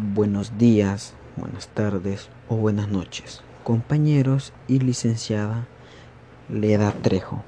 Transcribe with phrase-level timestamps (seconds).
[0.00, 5.66] Buenos días, buenas tardes o buenas noches, compañeros y licenciada
[6.48, 7.42] Leda Trejo.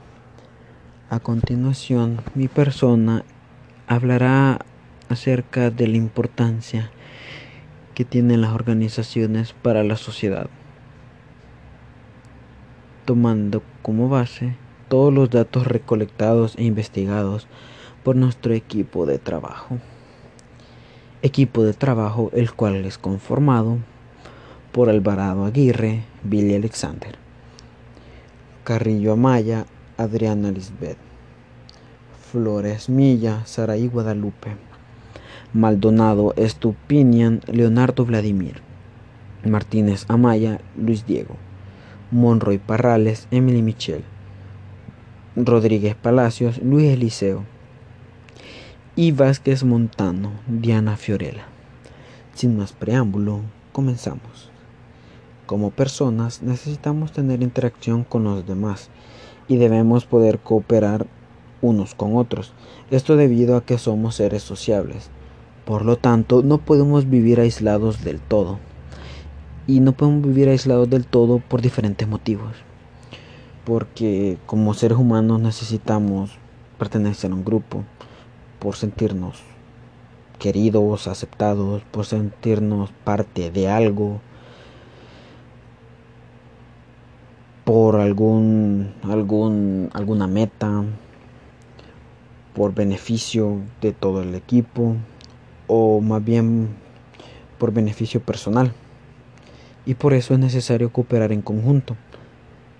[1.10, 3.22] A continuación, mi persona
[3.86, 4.58] hablará
[5.08, 6.90] acerca de la importancia
[7.94, 10.50] que tienen las organizaciones para la sociedad,
[13.04, 14.56] tomando como base
[14.88, 17.46] todos los datos recolectados e investigados
[18.02, 19.78] por nuestro equipo de trabajo
[21.22, 23.78] equipo de trabajo el cual es conformado
[24.72, 27.16] por Alvarado Aguirre, Billy Alexander,
[28.64, 30.96] Carrillo Amaya, Adriana Lisbeth,
[32.30, 34.56] Flores Milla, Saraí Guadalupe,
[35.52, 38.62] Maldonado Estupinian, Leonardo Vladimir,
[39.44, 41.36] Martínez Amaya, Luis Diego,
[42.10, 44.04] Monroy Parrales, Emily Michel,
[45.36, 47.44] Rodríguez Palacios, Luis Eliseo,
[48.96, 51.44] y Vázquez Montano, Diana Fiorella.
[52.34, 53.40] Sin más preámbulo,
[53.72, 54.50] comenzamos.
[55.46, 58.90] Como personas necesitamos tener interacción con los demás
[59.46, 61.06] y debemos poder cooperar
[61.62, 62.52] unos con otros.
[62.90, 65.10] Esto debido a que somos seres sociables.
[65.64, 68.58] Por lo tanto, no podemos vivir aislados del todo.
[69.68, 72.56] Y no podemos vivir aislados del todo por diferentes motivos.
[73.64, 76.32] Porque como seres humanos necesitamos
[76.76, 77.84] pertenecer a un grupo
[78.60, 79.42] por sentirnos
[80.38, 84.20] queridos, aceptados, por sentirnos parte de algo,
[87.64, 90.84] por algún, algún, alguna meta,
[92.54, 94.96] por beneficio de todo el equipo
[95.66, 96.68] o más bien
[97.58, 98.72] por beneficio personal.
[99.86, 101.96] Y por eso es necesario cooperar en conjunto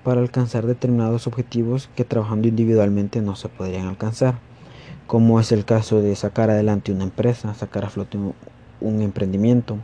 [0.05, 4.50] para alcanzar determinados objetivos que trabajando individualmente no se podrían alcanzar
[5.11, 8.17] como es el caso de sacar adelante una empresa, sacar a flote
[8.81, 9.77] un, emprendimiento,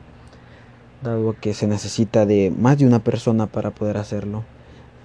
[1.03, 4.45] dado que se necesita de más de una persona para poder hacerlo.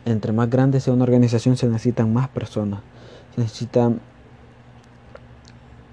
[0.06, 2.82] Entre más grande sea una organización se necesitan más personas,
[3.34, 4.00] se necesitan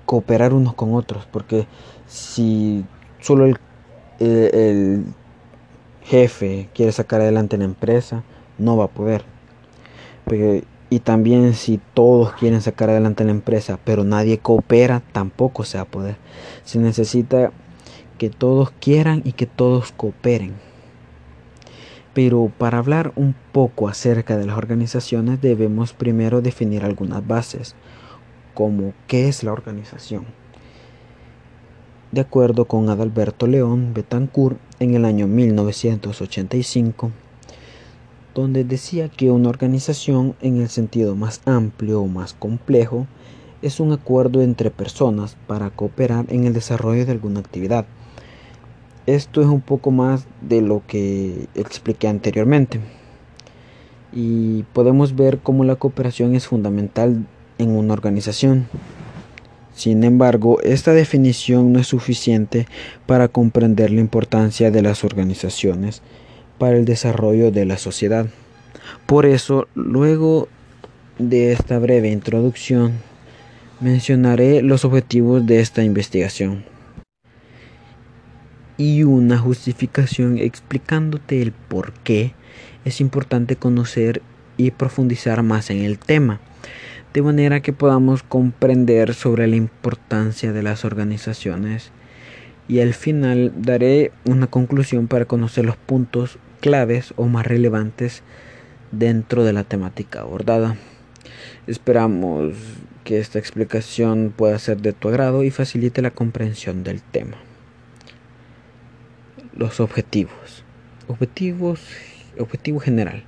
[0.05, 1.67] cooperar unos con otros, porque
[2.07, 2.85] si
[3.21, 3.47] solo
[4.21, 5.05] el,
[6.03, 8.25] jefe quiere sacar adelante la empresa,
[8.59, 9.25] no va a poder.
[10.91, 15.83] Y también si todos quieren sacar adelante la empresa, pero nadie coopera, tampoco se va
[15.83, 16.17] a poder.
[16.65, 17.53] Se necesita
[18.17, 20.55] que todos quieran y que todos cooperen.
[22.15, 27.75] Pero para hablar un poco acerca de las organizaciones debemos primero definir algunas bases,
[28.55, 30.25] como qué es la organización.
[32.11, 37.13] De acuerdo con Adalberto León Betancourt, en el año 1985,
[38.41, 43.07] donde decía que una organización en el sentido más amplio o más complejo
[43.63, 47.87] es un acuerdo entre personas para cooperar en el desarrollo de alguna actividad.
[49.07, 52.79] Esto es un poco más de lo que expliqué anteriormente.
[54.13, 57.27] Y podemos ver cómo la cooperación es fundamental
[57.59, 58.69] en una organización.
[59.75, 62.67] Sin embargo, esta definición no es suficiente
[63.07, 66.03] para comprender la importancia de las organizaciones
[66.59, 68.27] para el desarrollo de la sociedad.
[69.07, 70.49] Por eso, luego
[71.19, 72.93] de esta breve introducción,
[73.81, 76.65] mencionaré los objetivos de esta investigación
[78.77, 82.35] y una justificación explicándote el por qué
[82.85, 84.23] es importante conocer
[84.57, 86.41] y profundizar más en el tema,
[87.13, 91.91] de manera que podamos comprender sobre la importancia de las organizaciones
[92.69, 98.23] y al final daré una conclusión para conocer los puntos claves o más relevantes
[98.93, 100.77] dentro de la temática abordada.
[101.67, 102.55] Esperamos
[103.05, 107.37] que esta explicación pueda ser de tu agrado y facilite la comprensión del tema.
[109.55, 110.65] Los objetivos.
[111.09, 111.81] Objetivos,
[112.39, 113.25] objetivo general.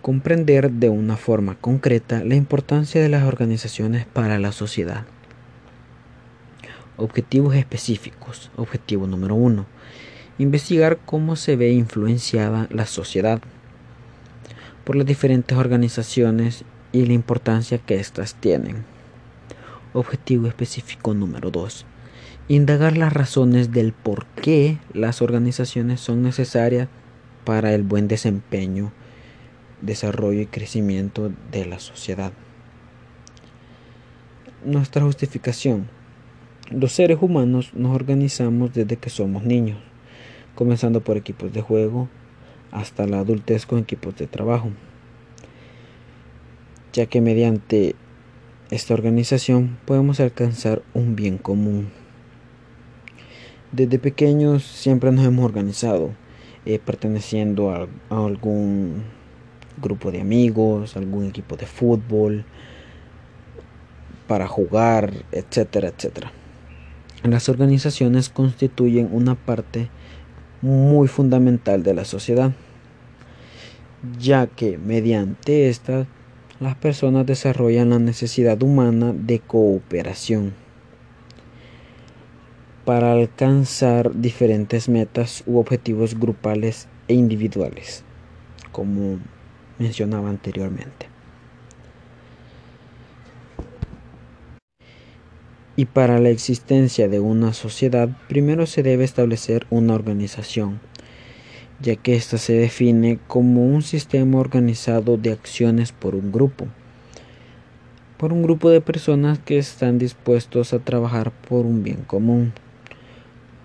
[0.00, 5.04] Comprender de una forma concreta la importancia de las organizaciones para la sociedad.
[6.96, 8.50] Objetivos específicos.
[8.56, 9.66] Objetivo número uno
[10.38, 13.40] investigar cómo se ve influenciada la sociedad
[14.84, 18.84] por las diferentes organizaciones y la importancia que éstas tienen.
[19.92, 21.86] Objetivo específico número 2.
[22.48, 26.88] Indagar las razones del por qué las organizaciones son necesarias
[27.44, 28.92] para el buen desempeño,
[29.80, 32.32] desarrollo y crecimiento de la sociedad.
[34.64, 35.88] Nuestra justificación.
[36.70, 39.91] Los seres humanos nos organizamos desde que somos niños
[40.54, 42.08] comenzando por equipos de juego
[42.70, 44.70] hasta la adultez con equipos de trabajo,
[46.92, 47.94] ya que mediante
[48.70, 51.90] esta organización podemos alcanzar un bien común.
[53.72, 56.10] Desde pequeños siempre nos hemos organizado,
[56.64, 59.04] eh, perteneciendo a, a algún
[59.80, 62.44] grupo de amigos, algún equipo de fútbol,
[64.26, 66.32] para jugar, etcétera, etcétera.
[67.22, 69.90] Las organizaciones constituyen una parte
[70.62, 72.52] muy fundamental de la sociedad,
[74.18, 76.06] ya que mediante estas
[76.60, 80.54] las personas desarrollan la necesidad humana de cooperación
[82.84, 88.04] para alcanzar diferentes metas u objetivos grupales e individuales,
[88.70, 89.18] como
[89.78, 91.11] mencionaba anteriormente.
[95.74, 100.80] Y para la existencia de una sociedad, primero se debe establecer una organización,
[101.80, 106.66] ya que ésta se define como un sistema organizado de acciones por un grupo,
[108.18, 112.52] por un grupo de personas que están dispuestos a trabajar por un bien común.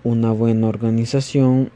[0.02, 1.70] Una buena organización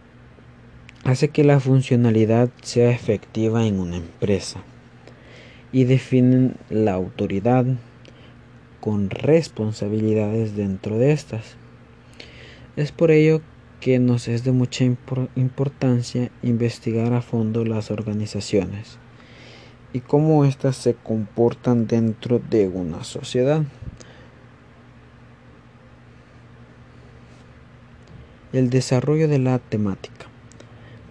[1.05, 4.63] hace que la funcionalidad sea efectiva en una empresa
[5.73, 7.67] y definen la autoridad,
[8.83, 11.55] con responsabilidades dentro de estas.
[12.75, 13.41] Es por ello
[13.79, 14.85] que nos es de mucha
[15.37, 18.99] importancia investigar a fondo las organizaciones
[19.93, 23.63] y cómo éstas se comportan dentro de una sociedad.
[28.53, 30.27] El desarrollo de la temática.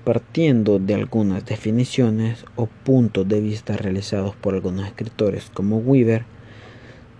[0.03, 6.25] Partiendo de algunas definiciones o puntos de vista realizados por algunos escritores como Weaver,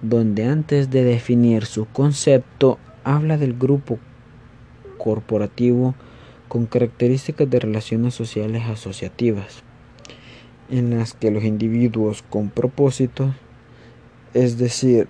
[0.02, 4.00] donde antes de definir su concepto habla del grupo
[4.98, 5.96] corporativo
[6.48, 9.64] con características de relaciones sociales asociativas,
[10.70, 13.34] en las que los individuos con propósitos,
[14.34, 15.08] es decir,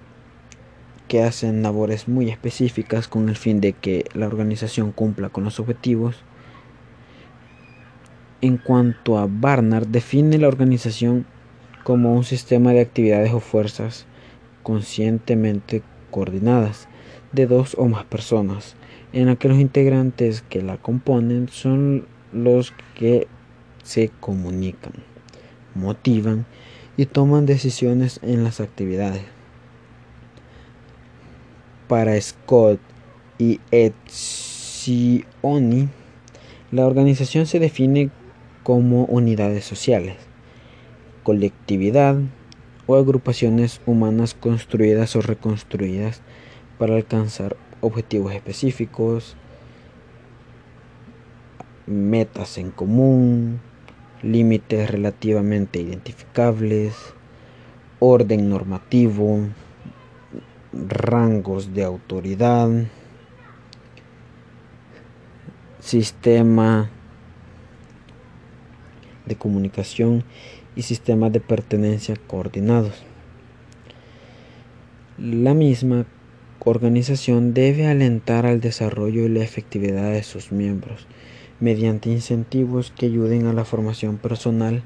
[1.08, 5.60] que hacen labores muy específicas con el fin de que la organización cumpla con los
[5.60, 6.18] objetivos,
[8.42, 11.26] en cuanto a Barnard, define la organización
[11.84, 14.06] como un sistema de actividades o fuerzas
[14.64, 16.88] conscientemente coordinadas
[17.32, 18.76] de dos o más personas,
[19.14, 23.28] en la que los integrantes que la componen son los que
[23.84, 24.94] se comunican,
[25.76, 26.46] motivan
[26.98, 29.24] y toman decisiones en las actividades.
[31.88, 32.80] Para Scott
[33.38, 35.10] y Etzioni,
[36.72, 38.10] la organización se define
[38.64, 40.16] como unidades sociales,
[41.24, 42.16] colectividad,
[42.88, 46.22] o agrupaciones humanas construidas o reconstruidas
[46.78, 49.36] para alcanzar objetivos específicos,
[51.86, 53.60] metas en común,
[54.22, 56.96] límites relativamente identificables,
[58.00, 59.40] orden normativo,
[60.74, 62.70] rangos de autoridad,
[65.80, 66.90] sistema
[69.26, 70.24] de comunicación
[70.76, 73.04] y sistemas de pertenencia coordinados.
[75.18, 76.06] La misma
[76.60, 81.08] organización debe alentar al desarrollo y la efectividad de sus miembros
[81.62, 84.84] mediante incentivos que ayuden a la formación personal,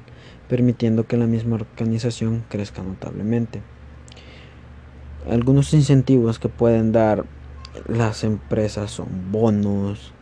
[0.48, 3.62] permitiendo que la misma organización crezca notablemente.
[5.28, 7.24] Algunos incentivos que pueden dar
[7.88, 10.12] las empresas son bonos,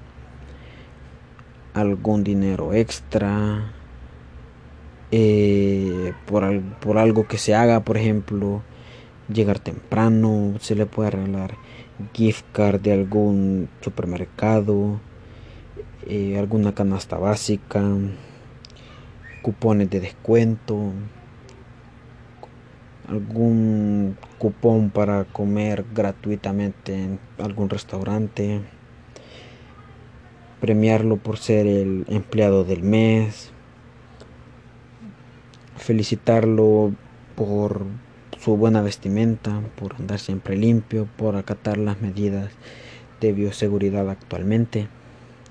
[1.75, 3.73] algún dinero extra,
[5.17, 8.63] eh, por, por, algo que se haga, por ejemplo,
[9.33, 11.55] llegar temprano, se le puede arreglar
[12.13, 14.99] gift card de algún supermercado,
[16.09, 17.81] eh, alguna canasta básica,
[19.41, 20.91] cupones de descuento,
[23.07, 28.63] algún cupón para comer gratuitamente en algún restaurante,
[30.61, 33.54] premiarlo por ser el empleado del mes,
[35.85, 36.95] felicitarlo
[37.37, 37.85] por
[38.43, 42.51] su buena vestimenta, por andar siempre limpio, por acatar las medidas
[43.21, 44.89] de bioseguridad actualmente,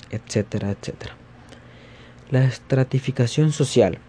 [0.09, 1.15] etcétera, etcétera.
[2.31, 3.99] La estratificación social.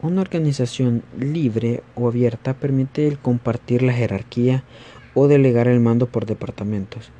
[0.00, 4.64] Una organización libre o abierta permite el compartir la jerarquía
[5.12, 7.10] o delegar el mando por departamentos,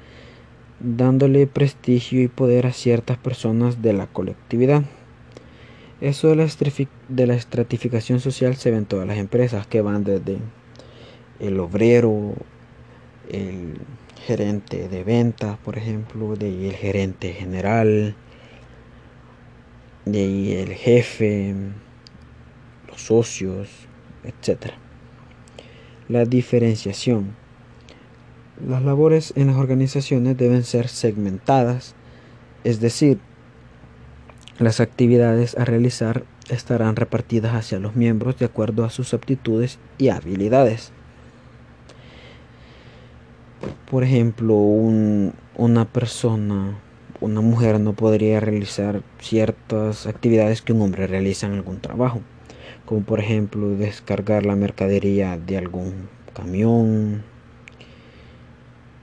[0.81, 4.85] dándole prestigio y poder a ciertas personas de la colectividad.
[6.01, 6.47] Eso de la,
[7.09, 10.39] de estratificación social se ve en todas las empresas que van desde
[11.41, 12.35] el obrero,
[13.29, 13.81] el
[14.25, 18.15] gerente de ventas, por ejemplo, de ahí el gerente general,
[20.05, 21.55] de ahí el jefe,
[22.87, 23.69] los socios,
[24.23, 24.73] etc.
[26.09, 27.35] La diferenciación.
[28.65, 31.95] Las labores en las organizaciones deben ser segmentadas
[32.65, 33.19] Es decir,
[34.59, 40.09] las actividades a realizar estarán repartidas hacia los miembros de acuerdo a sus aptitudes y
[40.09, 40.93] habilidades.
[43.91, 46.79] Por ejemplo, una persona,
[47.21, 52.21] una mujer no podría realizar ciertas actividades que un hombre realiza en algún trabajo,
[52.85, 57.23] como por ejemplo descargar la mercadería de algún camión,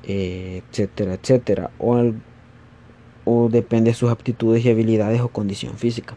[0.03, 2.13] eh, etcétera, etcétera, o,
[3.25, 6.15] o depende de sus aptitudes y habilidades o condición física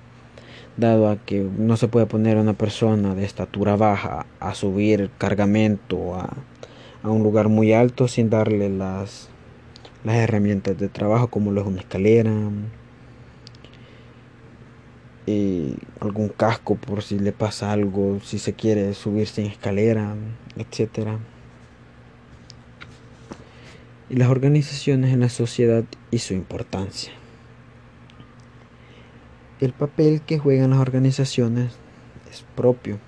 [0.76, 5.10] dado a que no se puede poner a una persona de estatura baja a subir
[5.18, 6.36] cargamento a,
[7.02, 9.28] a un lugar muy alto sin darle las,
[10.04, 12.32] las herramientas de trabajo como lo es una escalera
[15.26, 20.14] y algún casco por si le pasa algo, si se quiere subir sin escalera,
[20.56, 21.18] etcétera.
[24.10, 27.12] Y las organizaciones en la sociedad y su importancia.
[29.60, 31.72] El papel que juegan las organizaciones
[32.30, 32.98] es propio,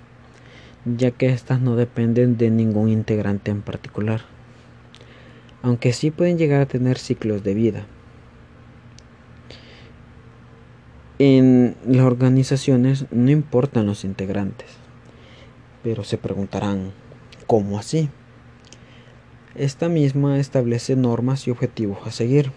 [0.85, 4.23] ya que éstas no dependen de ningún integrante en particular,
[5.63, 7.87] aunque sí pueden llegar a tener ciclos de vida.
[11.19, 14.69] En las organizaciones no importan los integrantes,
[15.83, 16.93] pero se preguntarán,
[17.47, 18.09] ¿cómo así?
[19.55, 22.53] Esta misma establece normas y objetivos a seguir.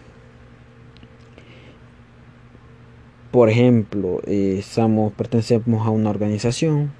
[3.32, 4.64] Por ejemplo, eh,
[5.18, 6.92] pertenecemos a una organización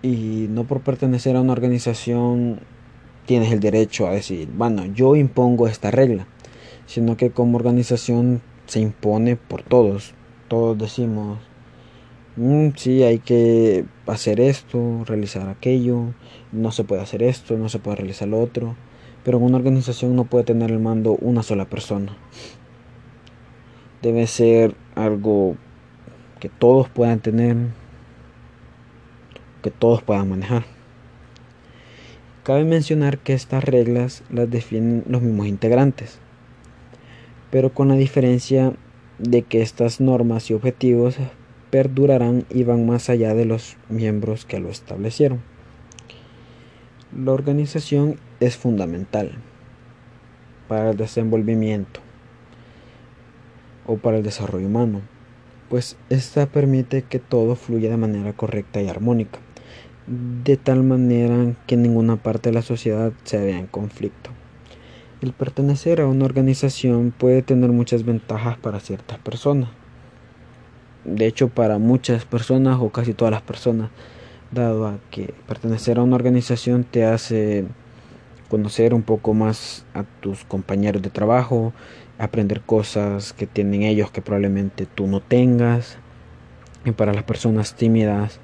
[0.00, 2.60] y no por pertenecer a una organización
[3.26, 6.26] tienes el derecho a decir, bueno, yo impongo esta regla,
[6.86, 10.14] sino que como organización se impone por todos.
[10.46, 11.38] Todos decimos,
[12.36, 16.14] mm, sí, hay que hacer esto, realizar aquello,
[16.52, 18.76] no se puede hacer esto, no se puede realizar lo otro,
[19.24, 22.16] pero en una organización no puede tener el mando una sola persona
[24.02, 25.56] debe ser algo
[26.40, 27.56] que todos puedan tener,
[29.62, 30.64] que todos puedan manejar.
[32.42, 36.18] Cabe mencionar que estas reglas las definen los mismos integrantes,
[37.52, 38.72] pero con la diferencia
[39.20, 41.16] de que estas normas y objetivos
[41.72, 45.40] perdurarán y van más allá de los miembros que lo establecieron.
[47.16, 49.32] La organización es fundamental
[50.68, 52.00] para el desenvolvimiento
[53.86, 55.00] o para el desarrollo humano,
[55.70, 59.38] pues esta permite que todo fluya de manera correcta y armónica,
[60.44, 64.28] de tal manera que ninguna parte de la sociedad se vea en conflicto.
[65.22, 69.70] El pertenecer a una organización puede tener muchas ventajas para ciertas personas.
[71.04, 73.90] De hecho, para muchas personas o casi todas las personas,
[74.52, 77.64] dado a que pertenecer a una organización te hace
[78.48, 81.72] conocer un poco más a tus compañeros de trabajo,
[82.18, 85.96] aprender cosas que tienen ellos que probablemente tú no tengas.
[86.84, 88.40] Y para las personas tímidas,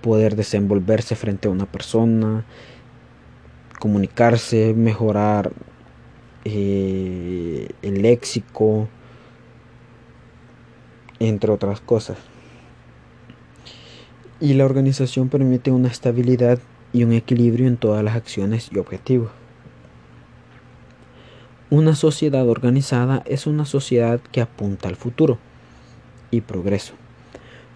[0.00, 2.44] poder desenvolverse frente a una persona,
[3.78, 5.52] comunicarse, mejorar
[6.44, 8.88] eh, el léxico,
[11.20, 12.18] entre otras cosas.
[14.40, 16.58] Y la organización permite una estabilidad
[16.92, 19.30] y un equilibrio en todas las acciones y objetivos.
[21.68, 25.38] Una sociedad organizada es una sociedad que apunta al futuro
[26.32, 26.94] y progreso,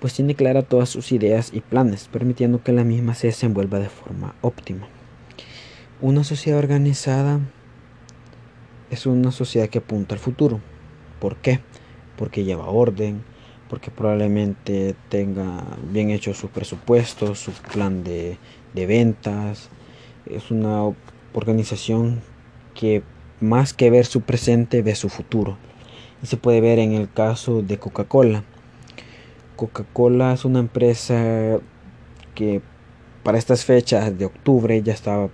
[0.00, 3.88] pues tiene clara todas sus ideas y planes, permitiendo que la misma se desenvuelva de
[3.88, 4.88] forma óptima.
[6.00, 7.38] Una sociedad organizada
[8.90, 10.60] es una sociedad que apunta al futuro.
[11.20, 11.60] ¿Por qué?
[12.16, 13.22] Porque lleva orden,
[13.74, 18.38] porque probablemente tenga bien hecho sus presupuestos, su plan de,
[18.72, 19.68] de ventas.
[20.26, 20.94] Es una
[21.32, 22.20] organización
[22.72, 23.02] que
[23.40, 25.58] más que ver su presente, ve su futuro.
[26.22, 28.44] Y se puede ver en el caso de Coca-Cola.
[29.56, 31.58] Coca-Cola es una empresa
[32.36, 32.62] que
[33.24, 35.30] para estas fechas de octubre ya estaba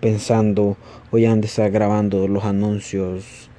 [0.00, 0.76] pensando
[1.12, 3.50] o ya han de estar grabando los anuncios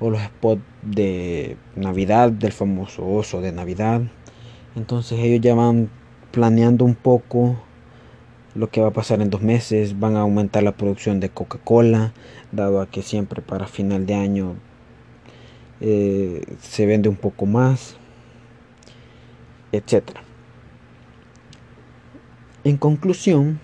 [0.00, 4.02] o los spots de Navidad del famoso oso de Navidad.
[4.76, 5.88] Entonces ellos ya van
[6.30, 7.56] planeando un poco
[8.54, 12.12] lo que va a pasar en dos meses, van a aumentar la producción de Coca-Cola,
[12.52, 14.54] dado a que siempre para final de año
[15.80, 17.96] eh, se vende un poco más,
[19.72, 20.02] etc.
[22.62, 23.58] En conclusión,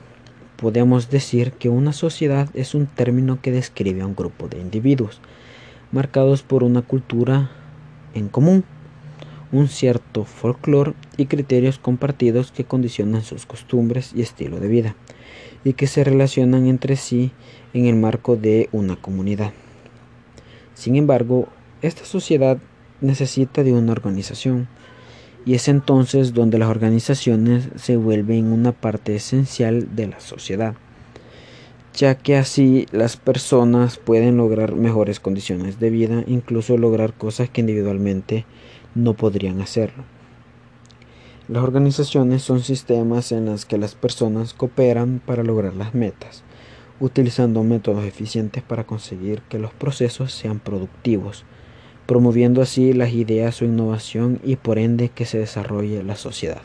[0.56, 5.20] podemos decir que una sociedad es un término que describe a un grupo de individuos
[5.92, 7.50] marcados por una cultura
[8.14, 8.64] en común
[9.52, 14.94] un cierto folclore y criterios compartidos que condicionan sus costumbres y estilo de vida,
[15.64, 17.32] y que se relacionan entre sí
[17.75, 19.52] en el marco de una comunidad.
[20.75, 21.49] Sin embargo,
[21.82, 22.59] Esta sociedad
[23.00, 24.68] necesita de una organización
[25.47, 30.75] y es entonces donde las organizaciones se vuelven una parte esencial de la sociedad,
[31.94, 37.61] ya que así las personas pueden lograr mejores condiciones de vida, incluso lograr cosas que
[37.61, 38.47] individualmente
[38.94, 40.04] no podrían hacerlo.
[41.49, 46.44] Las organizaciones son sistemas en los que las personas cooperan para lograr las metas,
[47.00, 51.44] utilizando métodos eficientes para conseguir que los procesos sean productivos,
[52.06, 56.62] promoviendo así las ideas o innovación y por ende que se desarrolle la sociedad.